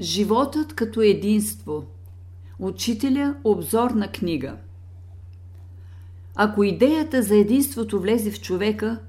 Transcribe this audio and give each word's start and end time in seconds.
Животът 0.00 0.74
като 0.74 1.00
единство. 1.00 1.84
Учителя 2.58 3.36
обзорна 3.44 4.12
книга. 4.12 4.56
Ако 6.34 6.64
идеята 6.64 7.22
за 7.22 7.36
единството 7.36 8.00
влезе 8.00 8.30
в 8.30 8.40
човека, 8.40 9.00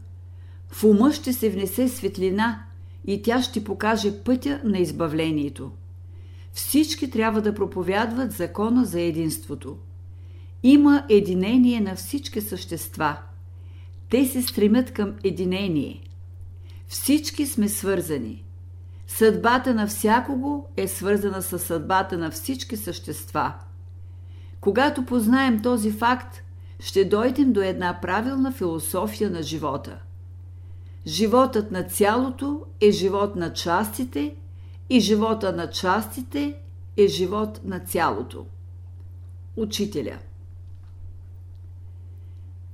в 0.72 0.84
ума 0.84 1.14
ще 1.14 1.34
се 1.34 1.50
внесе 1.50 1.90
светлина 1.90 2.64
и 3.06 3.22
тя 3.22 3.42
ще 3.42 3.64
покаже 3.64 4.24
пътя 4.24 4.62
на 4.64 4.80
избавлението. 4.80 5.72
Всички 6.54 7.12
трябва 7.12 7.42
да 7.42 7.56
проповядват 7.56 8.32
закона 8.32 8.86
за 8.86 9.02
единството. 9.02 9.78
Има 10.64 11.06
единение 11.10 11.82
на 11.82 11.96
всички 11.96 12.42
същества. 12.42 13.18
Те 14.10 14.26
се 14.26 14.42
стремят 14.42 14.92
към 14.92 15.14
единение. 15.24 16.02
Всички 16.88 17.46
сме 17.46 17.70
свързани– 17.70 18.44
Съдбата 19.10 19.74
на 19.74 19.88
всякого 19.88 20.68
е 20.78 20.88
свързана 20.88 21.42
с 21.42 21.60
съдбата 21.60 22.18
на 22.18 22.32
всички 22.32 22.78
същества. 22.78 23.54
Когато 24.62 25.06
познаем 25.06 25.62
този 25.62 25.92
факт, 25.92 26.42
ще 26.80 27.06
дойдем 27.06 27.54
до 27.54 27.62
една 27.62 28.00
правилна 28.02 28.52
философия 28.52 29.30
на 29.30 29.44
живота. 29.44 30.00
Животът 31.08 31.72
на 31.72 31.84
цялото 31.84 32.66
е 32.82 32.92
живот 32.92 33.36
на 33.36 33.54
частите 33.54 34.36
и 34.90 35.00
живота 35.00 35.52
на 35.52 35.70
частите 35.70 36.56
е 36.98 37.08
живот 37.08 37.62
на 37.64 37.80
цялото. 37.80 38.46
Учителя– 39.56 40.18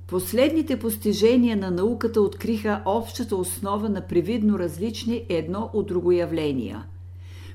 Последните 0.06 0.78
постижения 0.78 1.56
на 1.56 1.70
науката 1.70 2.20
откриха 2.20 2.82
общата 2.84 3.36
основа 3.36 3.88
на 3.88 4.00
привидно 4.00 4.58
различни 4.58 5.24
едно 5.28 5.70
от 5.72 5.86
друго 5.86 6.12
явления. 6.12 6.84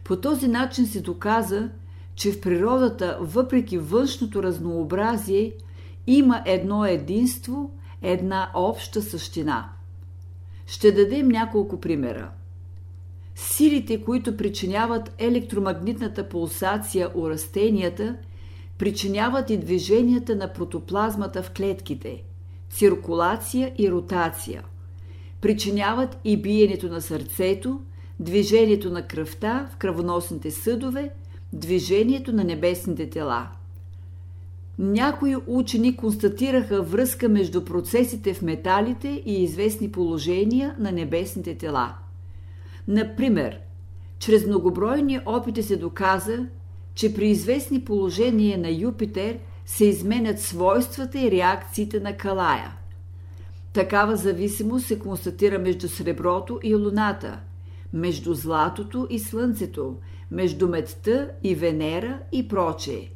По 0.03 0.15
този 0.15 0.47
начин 0.47 0.85
се 0.85 1.01
доказа, 1.01 1.69
че 2.15 2.31
в 2.31 2.41
природата, 2.41 3.17
въпреки 3.21 3.77
външното 3.77 4.43
разнообразие, 4.43 5.53
има 6.07 6.43
едно 6.45 6.85
единство, 6.85 7.71
една 8.01 8.51
обща 8.55 9.01
същина. 9.01 9.69
Ще 10.67 10.91
дадем 10.91 11.27
няколко 11.27 11.79
примера. 11.79 12.31
Силите, 13.35 14.01
които 14.01 14.37
причиняват 14.37 15.13
електромагнитната 15.17 16.29
пулсация 16.29 17.09
у 17.15 17.29
растенията, 17.29 18.15
причиняват 18.77 19.49
и 19.49 19.57
движенията 19.57 20.35
на 20.35 20.53
протоплазмата 20.53 21.43
в 21.43 21.51
клетките– 21.51 22.23
циркулация 22.71 23.73
и 23.77 23.91
ротация. 23.91 24.63
Причиняват 25.41 26.17
и 26.23 26.37
биенето 26.41 26.87
на 26.87 27.01
сърцето, 27.01 27.81
движението 28.19 28.89
на 28.89 29.07
кръвта 29.07 29.69
в 29.73 29.77
кръвоносните 29.77 30.51
съдове, 30.51 31.09
движението 31.53 32.33
на 32.33 32.43
небесните 32.43 33.09
тела. 33.09 33.47
Някои 34.79 35.35
учени 35.47 35.95
констатираха 35.95 36.81
връзка 36.81 37.29
между 37.29 37.65
процесите 37.65 38.33
в 38.33 38.41
металите 38.41 39.23
и 39.25 39.43
известни 39.43 39.91
положения 39.91 40.75
на 40.79 40.91
небесните 40.91 41.57
тела. 41.57 41.95
Например, 42.87 43.59
чрез 44.19 44.45
многобройни 44.45 45.19
опити 45.25 45.63
се 45.63 45.77
доказа, 45.77 46.45
че 46.95 47.13
при 47.13 47.27
известни 47.27 47.81
положения 47.81 48.57
на 48.57 48.69
Юпитер– 48.69 49.37
се 49.65 49.85
изменят 49.85 50.39
свойствата 50.39 51.19
и 51.19 51.31
реакциите 51.31 51.99
на 51.99 52.17
калая. 52.17 52.71
Такава 53.73 54.15
зависимост 54.15 54.85
се 54.85 54.99
констатира 54.99 55.59
между 55.59 55.89
среброто 55.89 56.59
и 56.63 56.75
луната, 56.75 57.39
между 57.93 58.33
златото 58.33 59.07
и 59.09 59.19
слънцето, 59.19 59.95
между 60.31 60.67
медта 60.67 61.29
и 61.43 61.55
Венера 61.55 62.19
и 62.31 62.47
прочее. 62.47 63.09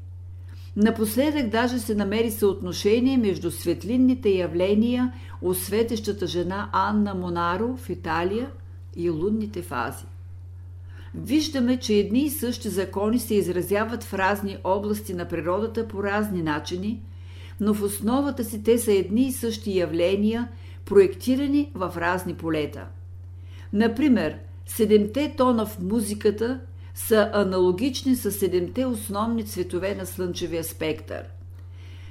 Напоследък 0.76 1.50
даже 1.50 1.80
се 1.80 1.96
намери 1.96 2.32
съотношение 2.32 3.18
между 3.18 3.52
светлинните 3.52 4.30
явления 4.30 5.14
у 5.42 5.54
светещата 5.54 6.28
жена 6.28 6.70
Анна 6.73 7.16
Монаро 7.16 7.78
в 7.78 7.89
Италия 7.89 8.50
и 8.95 9.10
лунните 9.10 9.61
фази 9.61 10.05
виждаме, 11.17 11.77
че 11.77 11.93
едни 11.93 12.20
и 12.20 12.30
същи 12.30 12.70
закони 12.70 13.20
се 13.20 13.36
изразяват 13.36 14.03
в 14.03 14.14
разни 14.14 14.58
области 14.64 15.14
на 15.14 15.27
природата 15.27 15.87
по 15.87 16.03
разни 16.03 16.42
начини, 16.42 17.02
но 17.59 17.73
в 17.73 17.81
основата 17.81 18.43
си 18.43 18.64
те 18.64 18.77
са 18.77 18.93
едни 18.93 19.27
и 19.27 19.31
същи 19.31 19.77
явления, 19.77 20.48
проектирани 20.86 21.71
в 21.75 21.93
разни 21.98 22.33
полета. 22.33 22.87
Например, 23.73 24.37
седемте 24.65 25.33
тона 25.37 25.65
в 25.65 25.80
музиката 25.80 26.59
са 26.95 27.30
аналогични 27.33 28.15
с 28.15 28.31
седемте 28.31 28.86
основни 28.86 29.45
цветове 29.45 29.95
на 29.95 30.05
слънчевия 30.05 30.64
спектър. 30.64 31.23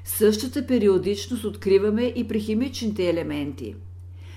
Същата 0.04 0.66
периодичност 0.66 1.44
откриваме 1.44 2.02
и 2.02 2.28
при 2.28 2.40
химичните 2.40 3.08
елементи. 3.08 3.74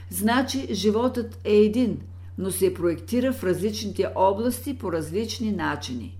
Значи 0.09 0.67
животът 0.71 1.39
е 1.43 1.55
един– 1.55 1.97
но 2.37 2.51
се 2.51 2.73
проектира 2.73 3.33
в 3.33 3.43
различните 3.43 4.07
области 4.15 4.77
по 4.77 4.91
различни 4.91 5.51
начини. 5.51 6.17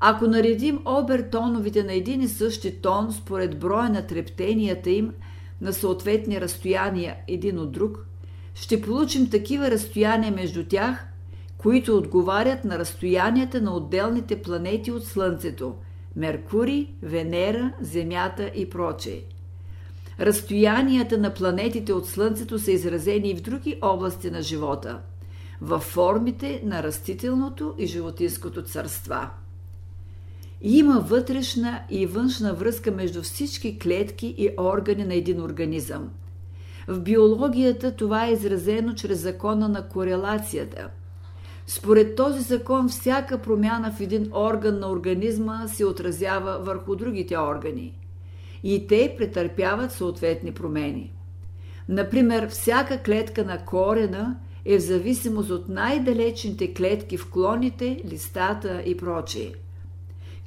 Ако 0.00 0.26
наредим 0.26 0.80
обертоновите 0.84 1.84
на 1.84 1.92
един 1.92 2.22
и 2.22 2.28
същи 2.28 2.80
тон 2.80 3.12
според 3.12 3.58
броя 3.58 3.90
на 3.90 4.06
трептенията 4.06 4.90
им 4.90 5.12
на 5.60 5.72
съответни 5.72 6.40
разстояния 6.40 7.16
един 7.28 7.58
от 7.58 7.72
друг, 7.72 8.06
ще 8.54 8.82
получим 8.82 9.30
такива 9.30 9.70
разстояния 9.70 10.32
между 10.32 10.64
тях, 10.64 11.06
които 11.58 11.96
отговарят 11.96 12.64
на 12.64 12.78
разстоянията 12.78 13.60
на 13.60 13.76
отделните 13.76 14.42
планети 14.42 14.92
от 14.92 15.04
Слънцето– 15.04 15.74
Меркурий, 16.16 16.86
Венера, 17.02 17.72
Земята 17.80 18.50
и 18.54 18.70
прочее. 18.70 19.20
Разстоянията 20.20 21.18
на 21.18 21.34
планетите 21.34 21.92
от 21.92 22.08
Слънцето 22.08 22.58
са 22.58 22.72
изразени 22.72 23.30
и 23.30 23.36
в 23.36 23.42
други 23.42 23.78
области 23.82 24.30
на 24.30 24.42
живота– 24.42 24.98
във 25.60 25.82
формите 25.82 26.62
на 26.64 26.82
растителното 26.82 27.74
и 27.78 27.86
животинското 27.86 28.62
царства. 28.62 29.30
Има 30.60 31.00
вътрешна 31.00 31.80
и 31.90 32.06
външна 32.06 32.54
връзка 32.54 32.90
между 32.90 33.22
всички 33.22 33.78
клетки 33.78 34.34
и 34.38 34.50
органи 34.58 35.04
на 35.04 35.14
един 35.14 35.42
организъм. 35.42 36.10
В 36.88 37.00
биологията 37.00 37.96
това 37.96 38.26
е 38.26 38.32
изразено 38.32 38.94
чрез 38.94 39.20
закона 39.20 39.68
на 39.68 39.88
корелацията. 39.88 40.88
Според 41.66 42.16
този 42.16 42.42
закон 42.42 42.88
всяка 42.88 43.38
промяна 43.38 43.92
в 43.92 44.00
един 44.00 44.30
орган 44.32 44.78
на 44.78 44.90
организма 44.90 45.68
се 45.68 45.84
отразява 45.84 46.58
върху 46.58 46.96
другите 46.96 47.38
органи. 47.38 47.94
И 48.62 48.86
те 48.86 49.14
претърпяват 49.18 49.92
съответни 49.92 50.52
промени. 50.52 51.12
Например, 51.88 52.48
всяка 52.48 53.02
клетка 53.02 53.44
на 53.44 53.64
корена– 53.64 54.36
е 54.64 54.78
в 54.78 54.82
зависимост 54.82 55.50
от 55.50 55.68
най-далечните 55.68 56.74
клетки 56.74 57.16
в 57.16 57.30
клоните, 57.30 58.02
листата 58.10 58.82
и 58.86 58.96
прочее. 58.96 59.52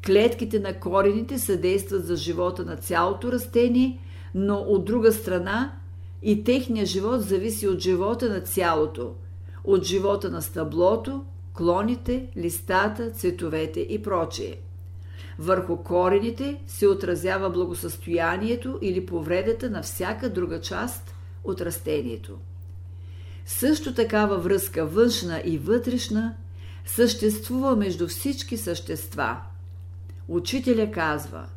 Клетките 0.06 0.60
на 0.60 0.80
корените 0.80 1.40
съдействат 1.40 2.06
за 2.06 2.16
живота 2.16 2.66
на 2.66 2.76
цялото 2.76 3.32
растение, 3.32 4.00
но 4.36 4.56
от 4.56 4.86
друга 4.86 5.12
страна 5.12 5.74
и 6.22 6.44
техният 6.44 6.88
живот 6.88 7.22
зависи 7.22 7.68
от 7.68 7.80
живота 7.80 8.30
на 8.30 8.42
цялото, 8.42 9.14
от 9.64 9.84
живота 9.84 10.30
на 10.30 10.42
стъблото, 10.42 11.26
клоните, 11.54 12.28
листата, 12.38 13.12
цветовете 13.12 13.80
и 13.80 14.02
прочее. 14.02 14.56
Върху 15.40 15.78
корените 15.78 16.62
се 16.68 16.88
отразява 16.88 17.50
благосъстоянието 17.50 18.80
или 18.82 19.06
повредата 19.06 19.70
на 19.70 19.82
всяка 19.82 20.30
друга 20.30 20.62
част 20.62 21.16
от 21.44 21.62
растението. 21.62 22.38
Също 23.46 23.94
такава 23.94 24.38
връзка 24.38 24.86
външна 24.86 25.42
и 25.46 25.58
вътрешна 25.58 26.36
съществува 26.86 27.76
между 27.76 28.08
всички 28.08 28.58
същества. 28.58 29.38
Учителя 30.28 30.92
казва 30.92 31.48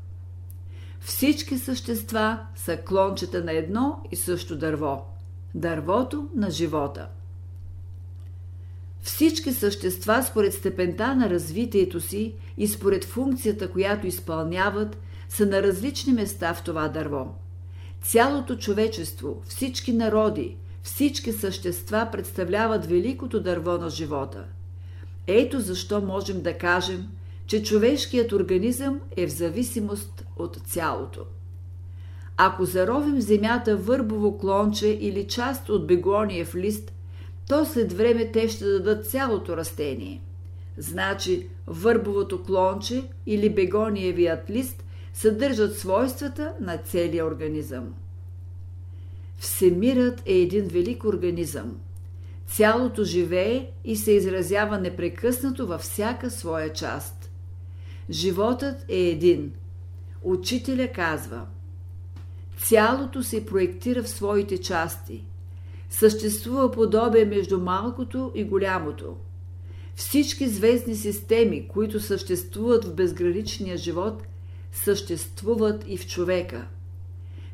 Всички 1.00 1.58
същества 1.58 2.38
са 2.56 2.76
клончета 2.76 3.44
на 3.44 3.52
едно 3.52 4.02
и 4.12 4.16
също 4.16 4.58
дърво– 4.58 5.04
дървото 5.54 6.28
на 6.34 6.50
живота. 6.50 7.08
Всички 9.00 9.52
същества 9.52 10.22
според 10.22 10.54
степента 10.54 11.14
на 11.14 11.30
развитието 11.30 12.00
си 12.00 12.34
и 12.56 12.68
според 12.68 13.04
функцията, 13.04 13.70
която 13.70 14.06
изпълняват, 14.06 14.96
са 15.28 15.46
на 15.46 15.62
различни 15.62 16.12
места 16.12 16.54
в 16.54 16.62
това 16.62 16.88
дърво. 16.88 17.34
Цялото 18.02 18.56
човечество, 18.56 19.42
всички 19.48 19.92
народи, 19.92 20.56
всички 20.84 21.32
същества 21.32 22.08
представляват 22.12 22.86
великото 22.86 23.40
дърво 23.40 23.72
на 23.72 23.90
живота. 23.90 24.44
Ето 25.26 25.60
защо 25.60 26.00
можем 26.00 26.42
да 26.42 26.58
кажем, 26.58 27.08
че 27.46 27.62
човешкият 27.62 28.32
организъм 28.32 29.00
е 29.16 29.26
в 29.26 29.30
зависимост 29.30 30.24
от 30.36 30.56
цялото. 30.66 31.20
Ако 32.36 32.64
заровим 32.64 33.16
в 33.16 33.20
земята 33.20 33.76
върбово 33.76 34.38
клонче 34.38 34.88
или 34.88 35.26
част 35.26 35.68
от 35.68 35.86
бегониев 35.86 36.54
лист, 36.54 36.92
то 37.48 37.64
след 37.64 37.92
време 37.92 38.32
те 38.32 38.48
ще 38.48 38.64
дадат 38.64 39.06
цялото 39.06 39.56
растение. 39.56 40.20
Значи 40.76 41.48
върбовото 41.66 42.42
клонче 42.42 43.02
или 43.26 43.50
бегониевият 43.50 44.50
лист 44.50 44.84
съдържат 45.14 45.78
свойствата 45.78 46.52
на 46.60 46.78
целия 46.78 47.26
организъм. 47.26 47.94
Всемирът 49.38 50.22
е 50.26 50.34
един 50.34 50.64
велик 50.64 51.04
организъм. 51.04 51.76
Цялото 52.46 53.04
живее 53.04 53.70
и 53.84 53.96
се 53.96 54.12
изразява 54.12 54.78
непрекъснато 54.78 55.66
във 55.66 55.80
всяка 55.80 56.30
своя 56.30 56.72
част. 56.72 57.30
Животът 58.10 58.84
е 58.88 58.98
един. 58.98 59.52
Учителя 60.22 60.88
казва 60.94 61.46
Цялото 62.58 63.22
се 63.22 63.46
проектира 63.46 64.02
в 64.02 64.08
своите 64.08 64.58
части. 64.58 65.24
Съществува 65.90 66.70
подобие 66.70 67.24
между 67.24 67.60
малкото 67.60 68.32
и 68.34 68.44
голямото. 68.44 69.16
Всички 69.94 70.48
звездни 70.48 70.94
системи, 70.94 71.68
които 71.68 72.00
съществуват 72.00 72.84
в 72.84 72.94
безграничния 72.94 73.76
живот, 73.76 74.22
съществуват 74.72 75.84
и 75.88 75.96
в 75.96 76.06
човека. 76.06 76.66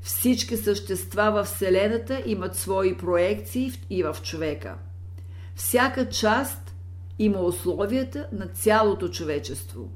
Всички 0.03 0.57
същества 0.57 1.31
в 1.31 1.45
Вселената 1.45 2.23
имат 2.27 2.57
свои 2.57 2.97
проекции 2.97 3.73
и 3.91 4.03
в 4.03 4.17
човека. 4.23 4.79
Всяка 5.55 6.09
част 6.09 6.75
има 7.19 7.41
условията 7.41 8.29
на 8.33 8.47
цялото 8.47 9.09
човечество. 9.09 9.91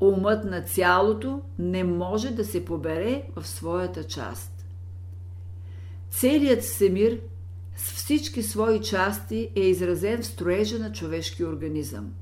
Умът 0.00 0.44
на 0.44 0.62
цялото 0.62 1.40
не 1.58 1.84
може 1.84 2.30
да 2.30 2.44
се 2.44 2.64
побере 2.64 3.22
в 3.36 3.46
своята 3.46 4.04
част. 4.04 4.64
Целият 6.10 6.62
всемир 6.62 7.20
с 7.76 7.92
всички 7.92 8.42
свои 8.42 8.80
части 8.80 9.50
е 9.56 9.60
изразен 9.60 10.22
в 10.22 10.26
строежа 10.26 10.78
на 10.78 10.92
човешки 10.92 11.44
организъм. 11.44 12.12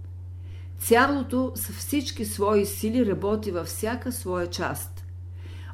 Цялото 0.79 1.53
с 1.55 1.73
всички 1.73 2.25
свои 2.25 2.67
сили 2.67 3.07
работи 3.07 3.51
във 3.51 3.67
всяка 3.67 4.13
своя 4.13 4.47
част. 4.47 4.98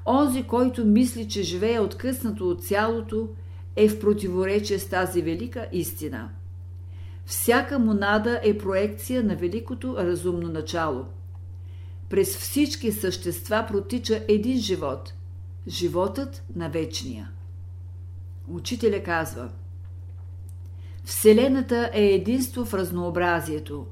Онзи, 0.07 0.43
който 0.43 0.85
мисли, 0.85 1.29
че 1.29 1.43
живее 1.43 1.81
откъснато 1.81 2.49
от 2.49 2.65
цялото, 2.65 3.29
е 3.77 3.89
в 3.89 4.01
противоречие 4.01 4.79
с 4.79 4.89
тази 4.89 5.23
велика 5.23 5.67
истина. 5.73 6.31
Всяка 7.27 7.79
монада 7.79 8.41
е 8.43 8.59
проекция 8.59 9.25
на 9.25 9.37
великото 9.37 9.97
разумно 9.99 10.49
начало. 10.49 11.05
През 12.09 12.37
всички 12.37 12.93
същества 12.93 13.65
протича 13.69 14.25
един 14.29 14.59
живот– 14.59 15.15
животът 15.69 16.43
на 16.57 16.69
вечния. 16.69 17.31
Учителя 18.49 19.03
казва 19.03 19.51
Вселената 21.05 21.91
е 21.93 22.05
единство 22.05 22.65
в 22.65 22.75
разнообразието. 22.75 23.87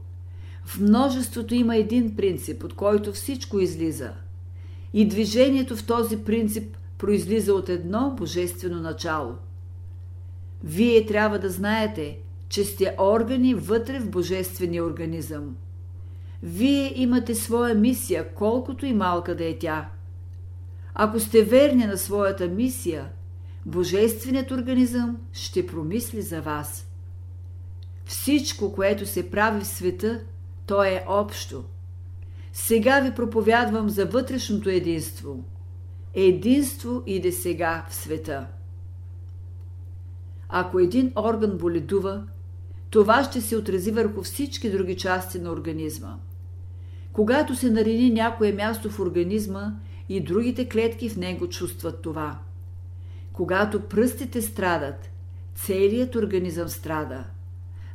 В 0.65 0.81
множеството 0.81 1.55
има 1.55 1.77
един 1.77 2.17
принцип, 2.17 2.65
от 2.65 2.75
който 2.75 3.13
всичко 3.13 3.61
излиза– 3.61 4.13
и 4.93 5.09
движението 5.09 5.77
в 5.77 5.87
този 5.87 6.25
принцип 6.25 6.77
произлиза 6.99 7.55
от 7.55 7.69
едно 7.69 8.15
божествено 8.19 8.81
начало. 8.81 9.35
Вие 10.65 11.07
трябва 11.07 11.39
да 11.39 11.49
знаете, 11.49 12.19
че 12.49 12.65
сте 12.65 12.95
органи 12.99 13.55
вътре 13.55 14.01
в 14.01 14.11
божествения 14.11 14.85
организъм. 14.85 15.57
Вие 16.43 16.93
имате 17.01 17.35
своя 17.35 17.75
мисия, 17.75 18.35
колкото 18.35 18.87
и 18.87 18.93
малка 18.93 19.37
да 19.37 19.45
е 19.45 19.59
тя. 19.59 19.89
Ако 20.95 21.21
сте 21.21 21.43
верни 21.43 21.87
на 21.87 21.99
своята 21.99 22.49
мисия, 22.49 23.09
Божественият 23.67 24.51
организъм 24.51 25.19
ще 25.33 25.67
промисли 25.67 26.23
за 26.23 26.41
вас. 26.41 26.89
Всичко, 28.05 28.73
което 28.73 29.07
се 29.07 29.31
прави 29.31 29.61
в 29.61 29.67
света, 29.67 30.21
то 30.67 30.85
е 30.85 31.05
общо– 31.09 31.65
сега 32.53 33.01
ви 33.01 33.15
проповядвам 33.15 33.89
за 33.89 34.07
вътрешното 34.07 34.69
единство. 34.69 35.45
Единство 36.15 37.03
иде 37.07 37.33
сега 37.33 37.87
в 37.89 37.95
света. 37.95 38.47
Ако 40.49 40.79
един 40.79 41.13
орган 41.17 41.59
боледува, 41.59 42.25
това 42.91 43.25
ще 43.25 43.41
се 43.41 43.57
отрази 43.57 43.91
върху 43.91 44.23
всички 44.23 44.71
други 44.71 44.97
части 44.97 45.39
на 45.39 45.51
организма. 45.51 46.19
Когато 47.13 47.57
се 47.57 47.71
нарени 47.71 48.11
някое 48.11 48.53
място 48.53 48.91
в 48.91 49.01
организма, 49.01 49.73
и 50.09 50.21
другите 50.21 50.69
клетки 50.69 51.09
в 51.09 51.17
него 51.17 51.49
чувстват 51.49 52.03
това. 52.03 52.39
Когато 53.33 53.81
пръстите 53.81 54.43
страдат, 54.43 55.11
целият 55.55 56.15
организъм 56.15 56.69
страда– 56.69 57.25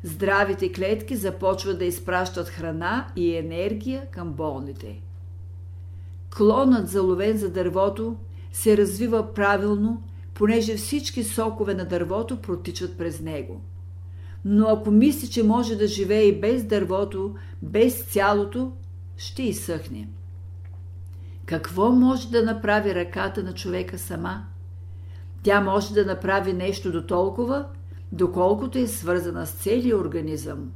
здравите 0.04 0.72
клетки 0.72 1.16
започват 1.16 1.80
да 1.80 1.86
изпращат 1.86 2.50
храна 2.50 3.08
и 3.16 3.36
енергия 3.36 4.06
към 4.12 4.34
болните. 4.34 5.02
Клонът, 6.38 6.90
заловен 6.90 7.38
за 7.38 7.50
дървото, 7.50 8.16
се 8.52 8.78
развива 8.78 9.34
правилно, 9.34 10.04
понеже 10.34 10.76
всички 10.76 11.24
сокове 11.24 11.74
на 11.74 11.86
дървото 11.86 12.42
протичат 12.42 12.98
през 12.98 13.22
него. 13.22 13.62
Но 14.46 14.68
ако 14.68 14.92
мисли, 14.92 15.30
че 15.30 15.44
може 15.44 15.76
да 15.76 15.88
живее 15.88 16.24
и 16.24 16.40
без 16.40 16.64
дървото, 16.64 17.36
без 17.62 18.04
цялото, 18.04 18.72
ще 19.18 19.44
изсъхне. 19.44 20.10
Какво 21.46 21.92
може 21.92 22.32
да 22.32 22.44
направи 22.44 22.96
ръката 22.96 23.44
на 23.44 23.54
човека 23.54 23.98
сама? 23.98 24.46
Тя 25.44 25.62
може 25.62 25.94
да 25.94 26.06
направи 26.06 26.54
нещо 26.54 26.92
до 26.92 27.06
толкова, 27.06 27.66
доколкото 28.12 28.78
е 28.78 28.88
свързана 28.88 29.48
с 29.48 29.52
целия 29.52 29.98
организъм. 29.98 30.72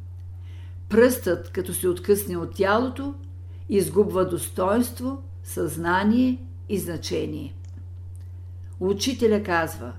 Пръстът, 0.89 1.51
като 1.51 1.74
се 1.74 1.88
откъсне 1.88 2.38
от 2.38 2.56
тялото, 2.56 3.13
изгубва 3.69 4.30
достоинство, 4.30 5.24
съзнание 5.44 6.38
и 6.69 6.80
значение. 6.80 7.56
Учителя 8.80 9.44
казва 9.44 9.94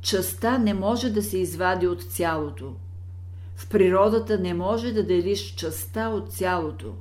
Частта 0.00 0.58
не 0.58 0.74
може 0.74 1.10
да 1.10 1.22
се 1.22 1.38
извади 1.38 1.86
от 1.86 2.02
цялото. 2.02 2.74
В 3.56 3.68
природата 3.68 4.38
не 4.38 4.54
може 4.54 4.92
да 4.92 5.06
делиш 5.06 5.54
частта 5.54 6.08
от 6.08 6.32
цялото. 6.32 6.94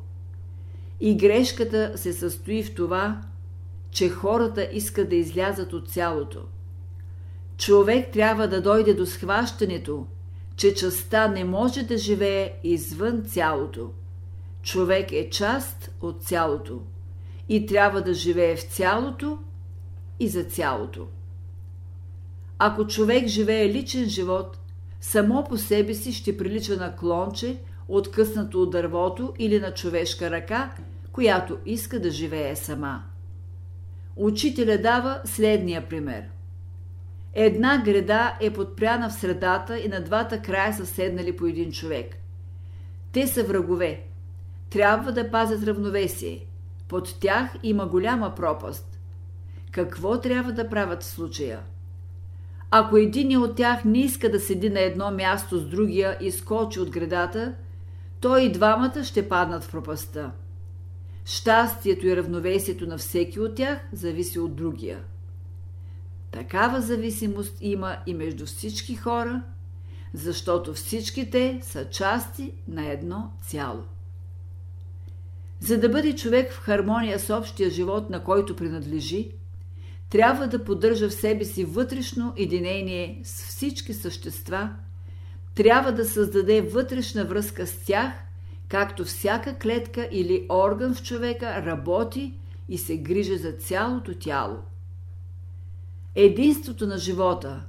И 1.00 1.18
грешката 1.18 1.92
се 1.96 2.14
състои 2.14 2.64
в 2.64 2.76
това, 2.76 3.22
че 3.92 4.10
хората 4.10 4.70
искат 4.74 5.10
да 5.10 5.16
излязат 5.16 5.74
от 5.74 5.90
цялото– 5.90 6.42
човек 7.58 8.12
трябва 8.14 8.48
да 8.48 8.62
дойде 8.62 8.94
до 8.94 9.06
схващането, 9.06 10.08
че 10.56 10.74
частта 10.74 11.28
не 11.28 11.44
може 11.44 11.84
да 11.84 11.98
живее 11.98 12.54
извън 12.64 13.24
цялото. 13.24 13.92
Човек 14.62 15.12
е 15.12 15.30
част 15.30 15.92
от 16.02 16.24
цялото 16.24 16.82
и 17.50 17.66
трябва 17.66 18.02
да 18.02 18.14
живее 18.14 18.56
в 18.56 18.64
цялото 18.64 19.38
и 20.20 20.28
за 20.28 20.44
цялото. 20.44 21.08
Ако 22.60 22.88
човек 22.88 23.28
живее 23.28 23.70
личен 23.70 24.10
живот, 24.10 24.58
само 25.02 25.44
по 25.44 25.58
себе 25.58 25.94
си 25.94 26.14
ще 26.14 26.38
прилича 26.38 26.78
на 26.78 26.96
клонче, 26.96 27.58
откъснато 27.88 28.62
от 28.62 28.72
дървото 28.72 29.34
или 29.40 29.60
на 29.60 29.74
човешка 29.74 30.32
ръка, 30.32 30.76
която 31.12 31.58
иска 31.66 32.00
да 32.00 32.12
живее 32.12 32.56
сама. 32.56 33.04
Учителя 34.16 34.78
дава 34.78 35.22
следния 35.26 35.90
пример– 35.90 36.24
Една 37.36 37.82
града 37.86 38.38
е 38.42 38.54
подпряна 38.54 39.10
в 39.10 39.14
средата 39.14 39.80
и 39.80 39.88
на 39.88 40.04
двата 40.04 40.42
края 40.42 40.74
са 40.74 40.86
седнали 40.86 41.38
по 41.38 41.46
един 41.46 41.72
човек. 41.72 42.16
Те 43.12 43.28
са 43.28 43.44
врагове. 43.44 44.04
Трябва 44.70 45.12
да 45.12 45.32
пазят 45.32 45.64
равновесие. 45.64 46.46
Под 46.88 47.20
тях 47.20 47.56
има 47.64 47.86
голяма 47.86 48.36
пропаст. 48.36 49.00
Какво 49.72 50.22
трябва 50.22 50.52
да 50.52 50.70
правят 50.70 51.04
в 51.04 51.06
случая? 51.06 51.60
Ако 52.72 52.98
един 52.98 53.38
от 53.38 53.56
тях 53.56 53.86
не 53.86 54.00
иска 54.00 54.32
да 54.32 54.40
седи 54.40 54.70
на 54.70 54.80
едно 54.80 55.12
място 55.12 55.58
с 55.58 55.66
другия 55.66 56.18
и 56.22 56.32
скочи 56.32 56.80
от 56.80 56.90
градата, 56.90 57.54
то 58.20 58.38
и 58.38 58.52
двамата 58.52 59.04
ще 59.04 59.30
паднат 59.30 59.64
в 59.64 59.72
пропаста. 59.72 60.32
Щастието 61.26 62.08
и 62.08 62.18
равновесието 62.18 62.88
на 62.88 62.98
всеки 62.98 63.40
от 63.40 63.56
тях 63.56 63.80
зависи 63.94 64.40
от 64.40 64.56
другия. 64.56 65.00
Такава 66.36 66.82
зависимост 66.82 67.58
има 67.62 67.98
и 68.06 68.14
между 68.14 68.46
всички 68.46 68.96
хора, 68.96 69.42
защото 70.14 70.74
всички 70.74 71.30
те 71.30 71.60
са 71.64 71.90
части 71.90 72.52
на 72.68 72.92
едно 72.92 73.32
цяло. 73.48 73.84
За 75.60 75.78
да 75.80 75.90
бъде 75.90 76.16
човек 76.16 76.52
в 76.52 76.60
хармония 76.60 77.20
с 77.20 77.38
общия 77.38 77.70
живот, 77.70 78.10
на 78.10 78.24
който 78.24 78.56
принадлежи, 78.56 79.32
трябва 80.10 80.48
да 80.48 80.64
поддържа 80.64 81.10
в 81.10 81.14
себе 81.14 81.46
си 81.46 81.66
вътрешно 81.66 82.34
единение 82.38 83.22
с 83.24 83.48
всички 83.48 83.94
същества, 83.94 84.70
трябва 85.54 85.92
да 85.92 86.06
създаде 86.06 86.62
вътрешна 86.62 87.26
връзка 87.26 87.68
с 87.68 87.86
тях, 87.86 88.14
както 88.68 89.06
всяка 89.06 89.58
клетка 89.58 90.10
или 90.12 90.46
орган 90.50 90.96
в 90.96 91.04
човека 91.04 91.66
работи 91.66 92.34
и 92.70 92.78
се 92.78 92.98
грижи 92.98 93.38
за 93.38 93.52
цялото 93.52 94.14
тяло– 94.14 94.58
единството 96.16 96.88
на 96.88 96.98
живота. 96.98 97.64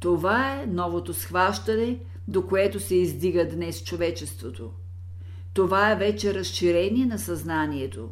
Това 0.00 0.62
е 0.62 0.66
новото 0.66 1.14
схващане, 1.14 1.98
до 2.28 2.46
което 2.46 2.80
се 2.80 2.94
издига 2.94 3.48
днес 3.48 3.84
човечеството. 3.84 4.70
Това 5.52 5.92
е 5.92 5.96
вече 5.96 6.34
разширение 6.34 7.06
на 7.06 7.18
съзнанието. 7.18 8.10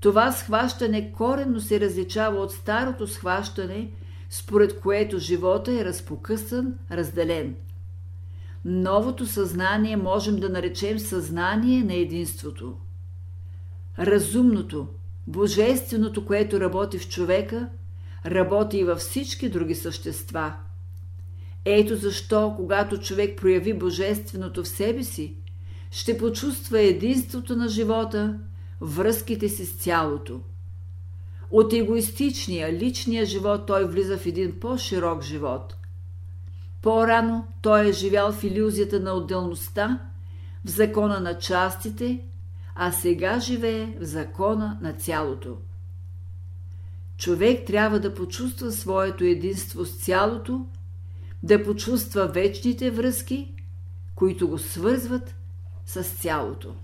Това 0.00 0.32
схващане 0.32 1.12
коренно 1.12 1.60
се 1.60 1.80
различава 1.80 2.40
от 2.40 2.52
старото 2.52 3.06
схващане, 3.06 3.90
според 4.30 4.80
което 4.80 5.18
живота 5.18 5.72
е 5.72 5.84
разпокъсан, 5.84 6.74
разделен. 6.90 7.56
Новото 8.64 9.26
съзнание 9.26 9.96
можем 9.96 10.40
да 10.40 10.48
наречем 10.48 10.98
съзнание 10.98 11.84
на 11.84 11.94
единството. 11.94 12.76
Разумното, 13.98 14.86
божественото, 15.26 16.24
което 16.24 16.60
работи 16.60 16.98
в 16.98 17.08
човека, 17.08 17.68
работи 18.26 18.78
и 18.78 18.84
във 18.84 18.98
всички 18.98 19.48
други 19.48 19.74
същества. 19.74 20.52
Ето 21.64 21.96
защо, 21.96 22.54
когато 22.56 22.98
човек 22.98 23.40
прояви 23.40 23.74
божественото 23.74 24.62
в 24.62 24.68
себе 24.68 25.04
си, 25.04 25.36
ще 25.90 26.18
почувства 26.18 26.80
единството 26.80 27.56
на 27.56 27.68
живота, 27.68 28.38
връзките 28.80 29.48
си 29.48 29.66
с 29.66 29.76
цялото. 29.76 30.40
От 31.50 31.72
егоистичния, 31.72 32.72
личния 32.72 33.26
живот 33.26 33.66
той 33.66 33.84
влиза 33.84 34.18
в 34.18 34.26
един 34.26 34.60
по-широк 34.60 35.22
живот. 35.22 35.76
По-рано 36.82 37.46
той 37.62 37.88
е 37.88 37.92
живял 37.92 38.32
в 38.32 38.44
иллюзията 38.44 39.00
на 39.00 39.12
отделността, 39.12 40.00
в 40.64 40.70
закона 40.70 41.20
на 41.20 41.38
частите, 41.38 42.20
а 42.74 42.92
сега 42.92 43.40
живее 43.40 43.96
в 44.00 44.04
закона 44.04 44.78
на 44.82 44.92
цялото. 44.92 45.56
Човек 47.18 47.66
трябва 47.66 48.00
да 48.00 48.14
почувства 48.14 48.72
своето 48.72 49.24
единство 49.24 49.84
с 49.84 50.04
цялото, 50.04 50.66
да 51.42 51.64
почувства 51.64 52.26
вечните 52.26 52.90
връзки, 52.90 53.54
които 54.14 54.48
го 54.48 54.58
свързват 54.58 55.34
с 55.86 56.02
цялото. 56.02 56.74